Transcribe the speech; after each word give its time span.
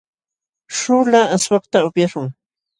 śhuula 0.75 1.21
aswakta 1.35 1.77
upyaśhun. 1.87 2.27